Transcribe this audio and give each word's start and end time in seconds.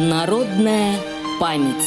Народная 0.00 0.94
память. 1.38 1.84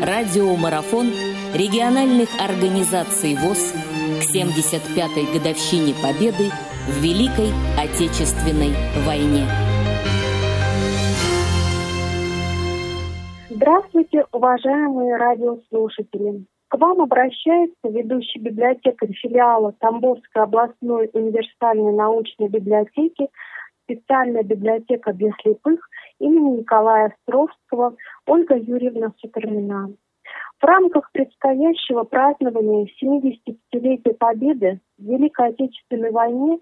Радиомарафон 0.00 1.08
региональных 1.52 2.30
организаций 2.40 3.36
ВОЗ 3.36 3.74
к 4.16 4.34
75-й 4.34 5.36
годовщине 5.36 5.92
Победы 6.00 6.48
в 6.88 7.04
Великой 7.04 7.52
Отечественной 7.76 8.72
войне. 9.04 9.44
Здравствуйте, 13.50 14.24
уважаемые 14.32 15.14
радиослушатели! 15.16 16.46
К 16.68 16.78
вам 16.78 17.02
обращается 17.02 17.88
ведущий 17.90 18.38
библиотекарь 18.38 19.12
филиала 19.12 19.74
Тамбовской 19.80 20.44
областной 20.44 21.10
универсальной 21.12 21.92
научной 21.92 22.48
библиотеки 22.48 23.28
специальная 23.84 24.42
библиотека 24.42 25.12
для 25.12 25.30
слепых 25.42 25.80
имени 26.22 26.60
Николая 26.60 27.08
Островского 27.08 27.96
Ольга 28.26 28.56
Юрьевна 28.56 29.12
Супермина. 29.18 29.92
В 30.60 30.64
рамках 30.64 31.10
предстоящего 31.12 32.04
празднования 32.04 32.86
75-летия 33.02 34.14
Победы 34.14 34.80
в 34.96 35.02
Великой 35.02 35.48
Отечественной 35.48 36.12
войне 36.12 36.58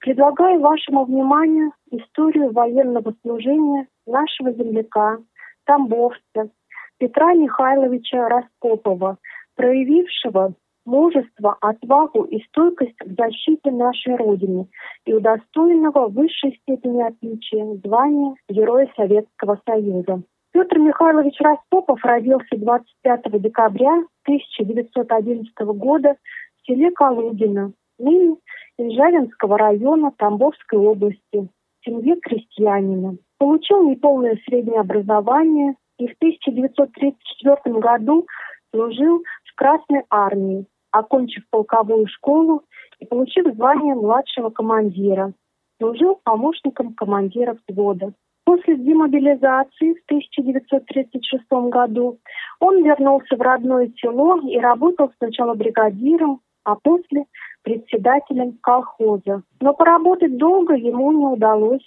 предлагаю 0.00 0.60
вашему 0.60 1.04
вниманию 1.04 1.72
историю 1.90 2.52
военного 2.52 3.14
служения 3.22 3.86
нашего 4.06 4.52
земляка, 4.52 5.18
тамбовца 5.64 6.50
Петра 6.98 7.34
Михайловича 7.34 8.28
Распопова, 8.28 9.18
проявившего 9.54 10.54
мужество, 10.86 11.56
отвагу 11.60 12.22
и 12.24 12.40
стойкость 12.46 12.96
в 13.04 13.14
защите 13.14 13.70
нашей 13.70 14.16
Родины 14.16 14.68
и 15.04 15.12
удостоенного 15.12 16.08
высшей 16.08 16.58
степени 16.62 17.02
отличия 17.02 17.78
звания 17.84 18.34
Героя 18.48 18.90
Советского 18.96 19.60
Союза. 19.66 20.22
Петр 20.52 20.78
Михайлович 20.78 21.38
Распопов 21.40 22.02
родился 22.02 22.56
25 22.56 23.42
декабря 23.42 23.92
1911 24.22 25.52
года 25.76 26.16
в 26.62 26.66
селе 26.66 26.90
Калугино, 26.92 27.72
ныне 27.98 28.36
Инжавинского 28.78 29.58
района 29.58 30.12
Тамбовской 30.16 30.78
области, 30.78 31.20
в 31.32 31.84
семье 31.84 32.16
крестьянина. 32.16 33.16
Получил 33.38 33.88
неполное 33.88 34.38
среднее 34.46 34.80
образование 34.80 35.74
и 35.98 36.06
в 36.06 36.14
1934 36.16 37.78
году 37.78 38.26
служил 38.72 39.22
в 39.44 39.54
Красной 39.56 40.04
армии, 40.10 40.66
окончив 40.98 41.44
полковую 41.50 42.06
школу 42.06 42.62
и 42.98 43.06
получив 43.06 43.54
звание 43.54 43.94
младшего 43.94 44.50
командира. 44.50 45.32
Служил 45.78 46.18
помощником 46.24 46.94
командира 46.94 47.56
взвода. 47.68 48.12
После 48.44 48.76
демобилизации 48.76 49.94
в 49.94 50.04
1936 50.06 51.44
году 51.70 52.18
он 52.60 52.84
вернулся 52.84 53.36
в 53.36 53.40
родное 53.40 53.90
село 53.96 54.38
и 54.48 54.58
работал 54.58 55.12
сначала 55.18 55.54
бригадиром, 55.54 56.40
а 56.64 56.76
после 56.76 57.24
председателем 57.62 58.58
колхоза. 58.62 59.42
Но 59.60 59.74
поработать 59.74 60.36
долго 60.36 60.74
ему 60.74 61.12
не 61.12 61.26
удалось. 61.26 61.86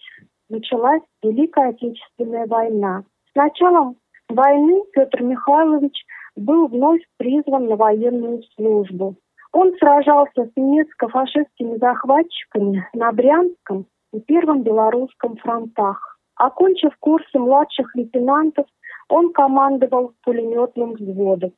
Началась 0.49 1.01
Великая 1.23 1.69
Отечественная 1.69 2.45
война. 2.45 3.03
С 3.31 3.35
началом 3.35 3.95
войны 4.27 4.81
Петр 4.91 5.23
Михайлович 5.23 5.93
был 6.39 6.67
вновь 6.67 7.01
призван 7.17 7.67
на 7.67 7.75
военную 7.75 8.41
службу. 8.55 9.15
Он 9.51 9.73
сражался 9.77 10.45
с 10.45 10.51
немецко-фашистскими 10.55 11.77
захватчиками 11.77 12.87
на 12.93 13.11
Брянском 13.11 13.85
и 14.13 14.19
Первом 14.21 14.63
Белорусском 14.63 15.37
фронтах. 15.37 16.17
Окончив 16.35 16.95
курсы 16.99 17.37
младших 17.37 17.95
лейтенантов, 17.95 18.65
он 19.09 19.33
командовал 19.33 20.13
пулеметным 20.23 20.93
взводом. 20.93 21.51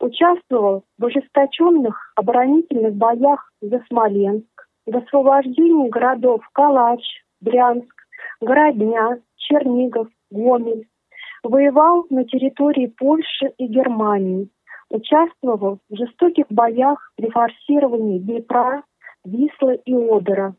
Участвовал 0.00 0.84
в 0.98 1.04
ожесточенных 1.04 2.12
оборонительных 2.16 2.94
боях 2.94 3.50
за 3.60 3.82
Смоленск, 3.88 4.68
в 4.86 4.96
освобождении 4.96 5.88
городов 5.88 6.42
Калач, 6.52 7.02
Брянск, 7.40 7.94
Городня, 8.40 9.18
Чернигов, 9.36 10.08
Гомель, 10.30 10.86
Воевал 11.44 12.06
на 12.08 12.24
территории 12.24 12.86
Польши 12.86 13.52
и 13.58 13.66
Германии. 13.66 14.48
Участвовал 14.88 15.78
в 15.90 15.96
жестоких 15.96 16.46
боях 16.48 17.12
при 17.16 17.28
форсировании 17.28 18.18
Днепра, 18.18 18.82
Вислы 19.24 19.78
и 19.84 19.94
Одера. 19.94 20.54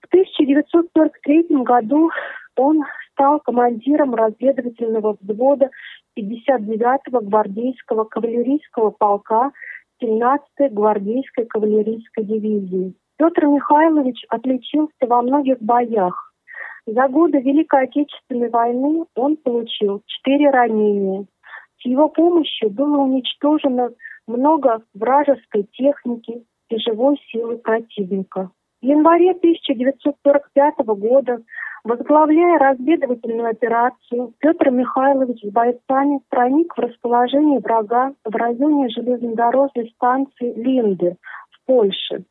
В 0.00 0.06
1943 0.06 1.62
году 1.62 2.10
он 2.56 2.82
стал 3.12 3.40
командиром 3.40 4.14
разведывательного 4.14 5.18
взвода 5.20 5.68
59-го 6.18 7.20
гвардейского 7.20 8.04
кавалерийского 8.04 8.90
полка 8.90 9.52
17-й 10.02 10.68
гвардейской 10.70 11.44
кавалерийской 11.44 12.24
дивизии. 12.24 12.94
Петр 13.18 13.44
Михайлович 13.46 14.24
отличился 14.30 15.06
во 15.06 15.20
многих 15.20 15.60
боях, 15.60 16.29
за 16.92 17.08
годы 17.08 17.38
Великой 17.40 17.84
Отечественной 17.84 18.50
войны 18.50 19.04
он 19.14 19.36
получил 19.36 20.02
четыре 20.06 20.50
ранения. 20.50 21.26
С 21.80 21.86
его 21.86 22.08
помощью 22.08 22.70
было 22.70 22.98
уничтожено 22.98 23.90
много 24.26 24.82
вражеской 24.94 25.64
техники 25.72 26.44
и 26.68 26.78
живой 26.78 27.16
силы 27.30 27.58
противника. 27.58 28.50
В 28.82 28.84
январе 28.84 29.32
1945 29.32 30.78
года, 30.96 31.42
возглавляя 31.84 32.58
разведывательную 32.58 33.50
операцию, 33.50 34.32
Петр 34.38 34.70
Михайлович 34.70 35.42
с 35.42 35.52
бойцами 35.52 36.20
проник 36.28 36.76
в 36.76 36.80
расположение 36.80 37.60
врага 37.60 38.14
в 38.24 38.34
районе 38.34 38.88
железнодорожной 38.88 39.92
станции 39.94 40.54
Линды 40.54 41.16
в 41.50 41.66
Польше. 41.66 42.24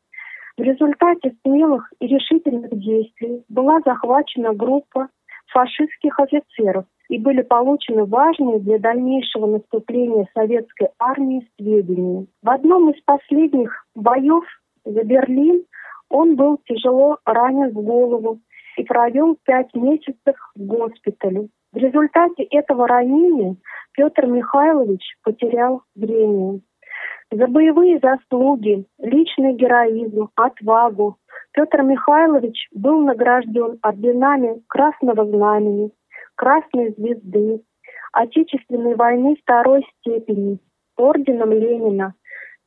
В 0.60 0.62
результате 0.62 1.34
смелых 1.42 1.90
и 2.00 2.06
решительных 2.06 2.68
действий 2.78 3.42
была 3.48 3.80
захвачена 3.82 4.52
группа 4.52 5.08
фашистских 5.46 6.20
офицеров 6.20 6.84
и 7.08 7.18
были 7.18 7.40
получены 7.40 8.04
важные 8.04 8.60
для 8.60 8.78
дальнейшего 8.78 9.46
наступления 9.46 10.28
советской 10.34 10.90
армии 10.98 11.48
сведения. 11.56 12.26
В 12.42 12.50
одном 12.50 12.90
из 12.90 13.00
последних 13.04 13.86
боев 13.94 14.44
за 14.84 15.02
Берлин 15.02 15.64
он 16.10 16.36
был 16.36 16.58
тяжело 16.66 17.16
ранен 17.24 17.70
в 17.70 17.82
голову 17.82 18.40
и 18.76 18.84
провел 18.84 19.38
пять 19.46 19.74
месяцев 19.74 20.36
в 20.54 20.60
госпитале. 20.62 21.48
В 21.72 21.78
результате 21.78 22.42
этого 22.42 22.86
ранения 22.86 23.56
Петр 23.94 24.26
Михайлович 24.26 25.00
потерял 25.24 25.84
зрение. 25.94 26.60
За 27.32 27.46
боевые 27.46 28.00
заслуги, 28.00 28.84
личный 28.98 29.52
героизм, 29.52 30.30
отвагу 30.34 31.16
Петр 31.52 31.82
Михайлович 31.82 32.68
был 32.72 33.00
награжден 33.02 33.78
орденами 33.82 34.60
Красного 34.66 35.24
Знамени, 35.24 35.92
Красной 36.34 36.92
Звезды, 36.98 37.62
Отечественной 38.12 38.96
войны 38.96 39.36
второй 39.42 39.86
степени, 40.00 40.58
орденом 40.96 41.52
Ленина, 41.52 42.14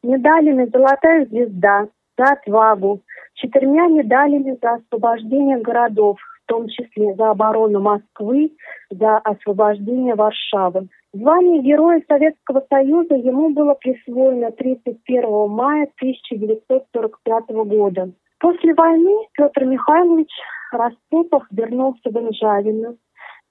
медалями 0.01 0.69
«Золотая 0.71 1.25
звезда» 1.25 1.89
за 2.17 2.23
отвагу, 2.23 3.01
четырьмя 3.33 3.87
медалями 3.87 4.57
за 4.61 4.75
освобождение 4.75 5.57
городов, 5.57 6.19
в 6.43 6.47
том 6.47 6.69
числе 6.69 7.13
за 7.15 7.31
оборону 7.31 7.81
Москвы, 7.81 8.53
за 8.89 9.17
освобождение 9.17 10.15
Варшавы. 10.15 10.87
Звание 11.15 11.61
Героя 11.61 12.01
Советского 12.07 12.65
Союза 12.71 13.13
ему 13.13 13.49
было 13.49 13.75
присвоено 13.75 14.51
31 14.51 15.47
мая 15.47 15.87
1945 15.97 17.49
года. 17.67 18.11
После 18.39 18.73
войны 18.73 19.27
Петр 19.33 19.65
Михайлович 19.65 20.31
Распопов 20.71 21.43
вернулся 21.51 22.09
в 22.09 22.17
Инжавино, 22.17 22.97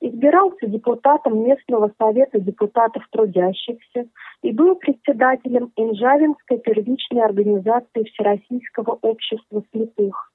избирался 0.00 0.66
депутатом 0.66 1.44
местного 1.44 1.92
совета 1.98 2.40
депутатов 2.40 3.04
трудящихся 3.12 4.06
и 4.42 4.50
был 4.50 4.74
председателем 4.74 5.70
Инжавинской 5.76 6.58
первичной 6.58 7.22
организации 7.22 8.02
Всероссийского 8.02 8.98
общества 9.02 9.62
слепых. 9.70 10.31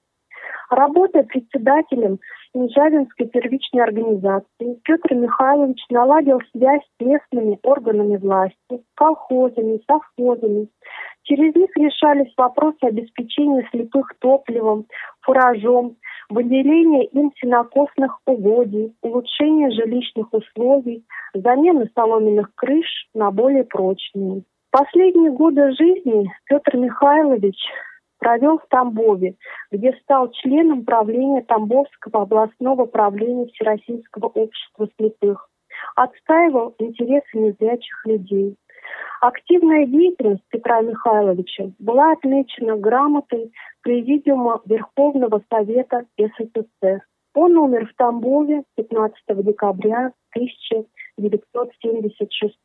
Работая 0.70 1.24
председателем 1.24 2.20
Нижавинской 2.54 3.28
первичной 3.28 3.84
организации, 3.84 4.80
Петр 4.84 5.14
Михайлович 5.14 5.80
наладил 5.90 6.42
связь 6.52 6.82
с 6.82 7.06
местными 7.06 7.58
органами 7.64 8.18
власти, 8.18 8.84
колхозами, 8.96 9.82
совхозами. 9.88 10.68
Через 11.24 11.56
них 11.56 11.70
решались 11.78 12.34
вопросы 12.36 12.80
обеспечения 12.82 13.66
слепых 13.72 14.12
топливом, 14.20 14.88
фуражом, 15.22 15.96
выделения 16.30 17.06
им 17.06 17.32
сенокосных 17.40 18.20
угодий, 18.26 18.94
улучшения 19.02 19.72
жилищных 19.72 20.34
условий, 20.34 21.06
замены 21.34 21.90
соломенных 21.96 22.54
крыш 22.56 23.08
на 23.14 23.32
более 23.32 23.64
прочные. 23.64 24.44
Последние 24.72 25.32
годы 25.32 25.72
жизни 25.72 26.30
Петр 26.46 26.76
Михайлович 26.76 27.56
провел 28.18 28.60
в 28.60 28.68
Тамбове, 28.68 29.36
где 29.72 29.94
стал 30.04 30.32
членом 30.32 30.86
правления 30.86 31.42
Тамбовского 31.42 32.22
областного 32.24 32.86
правления 32.86 33.48
Всероссийского 33.48 34.28
общества 34.28 34.88
слепых. 34.98 35.50
отстаивал 35.96 36.74
интересы 36.80 37.38
незрячих 37.38 38.06
людей. 38.06 38.58
Активная 39.22 39.86
деятельность 39.86 40.44
Петра 40.50 40.82
Михайловича 40.82 41.70
была 41.80 42.12
отмечена 42.14 42.78
грамотой 42.78 43.52
Президиума 43.82 44.62
Верховного 44.66 45.44
Совета 45.50 46.06
СССР. 46.18 47.02
Он 47.34 47.58
умер 47.58 47.88
в 47.88 47.96
Тамбове 47.96 48.64
15 48.76 49.18
декабря 49.44 50.14
1976 50.36 52.56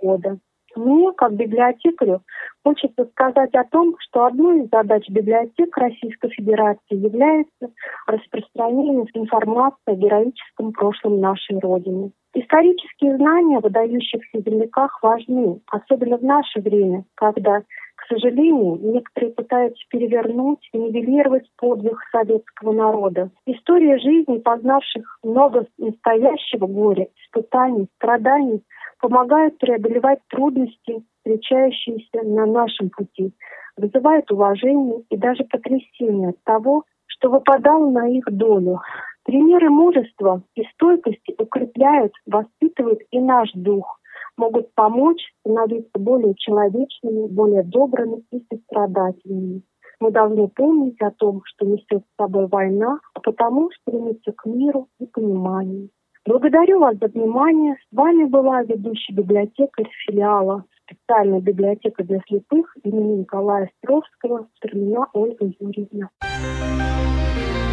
года. 0.00 0.38
Мне, 0.78 1.10
как 1.12 1.32
библиотекарю, 1.34 2.20
хочется 2.64 3.04
сказать 3.06 3.52
о 3.54 3.64
том, 3.64 3.96
что 3.98 4.26
одной 4.26 4.60
из 4.60 4.68
задач 4.70 5.08
библиотек 5.08 5.76
Российской 5.76 6.30
Федерации 6.30 6.94
является 6.94 7.70
распространение 8.06 9.04
информации 9.14 9.76
о 9.86 9.94
героическом 9.96 10.72
прошлом 10.72 11.18
нашей 11.18 11.58
Родины. 11.58 12.12
Исторические 12.32 13.16
знания 13.16 13.56
о 13.56 13.60
выдающихся 13.60 14.40
земляках 14.40 15.02
важны, 15.02 15.60
особенно 15.66 16.16
в 16.16 16.22
наше 16.22 16.60
время, 16.60 17.02
когда, 17.16 17.62
к 17.96 18.06
сожалению, 18.08 18.78
некоторые 18.80 19.32
пытаются 19.32 19.82
перевернуть 19.90 20.60
и 20.72 20.78
нивелировать 20.78 21.50
подвиг 21.56 21.98
советского 22.12 22.70
народа. 22.70 23.30
История 23.46 23.98
жизни, 23.98 24.38
познавших 24.38 25.18
много 25.24 25.66
настоящего 25.76 26.68
горя, 26.68 27.08
испытаний, 27.24 27.88
страданий, 27.96 28.62
помогает 29.00 29.58
преодолевать 29.58 30.20
трудности, 30.28 31.02
встречающиеся 31.18 32.22
на 32.24 32.46
нашем 32.46 32.90
пути, 32.90 33.32
вызывает 33.76 34.30
уважение 34.30 35.02
и 35.10 35.16
даже 35.16 35.44
потрясение 35.44 36.30
от 36.30 36.42
того, 36.44 36.84
что 37.06 37.30
выпадало 37.30 37.90
на 37.90 38.08
их 38.08 38.24
долю. 38.30 38.80
Примеры 39.24 39.68
мужества 39.70 40.42
и 40.54 40.64
стойкости 40.74 41.34
укрепляют, 41.38 42.12
воспитывают 42.26 43.00
и 43.10 43.20
наш 43.20 43.50
дух, 43.52 44.00
могут 44.36 44.72
помочь 44.74 45.20
становиться 45.40 45.98
более 45.98 46.34
человечными, 46.36 47.26
более 47.26 47.62
добрыми 47.62 48.24
и 48.30 48.42
сострадательными. 48.50 49.62
Мы 50.00 50.12
должны 50.12 50.48
помнить 50.48 51.00
о 51.02 51.10
том, 51.10 51.42
что 51.44 51.66
несет 51.66 52.04
с 52.04 52.16
собой 52.16 52.46
война, 52.46 53.00
а 53.14 53.20
потому 53.20 53.70
стремиться 53.72 54.32
к 54.32 54.46
миру 54.46 54.88
и 55.00 55.06
пониманию. 55.06 55.90
Благодарю 56.26 56.80
вас 56.80 56.96
за 56.98 57.06
внимание. 57.08 57.74
С 57.74 57.96
вами 57.96 58.24
была 58.24 58.62
ведущая 58.62 59.14
библиотекарь 59.14 59.88
филиала 60.06 60.64
специальная 60.88 61.40
библиотека 61.40 62.02
для 62.04 62.20
слепых 62.26 62.76
имени 62.82 63.20
Николая 63.20 63.68
Островского, 63.68 64.48
Стремена 64.56 65.06
Ольга 65.12 65.44
Юрьевна. 65.60 66.10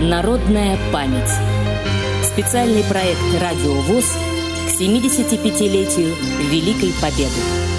Народная 0.02 0.76
память. 0.92 1.32
Специальный 2.24 2.84
проект 2.90 3.24
«Радио 3.42 3.74
ВОЗ» 3.88 4.18
к 4.66 4.82
75-летию 4.82 6.12
Великой 6.52 6.92
Победы. 7.02 7.75